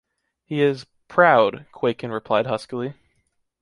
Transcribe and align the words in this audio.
He 0.45 0.63
is... 0.63 0.87
proud, 1.07 1.67
Quakin 1.71 2.09
repeated 2.11 2.47
huskily. 2.47 2.95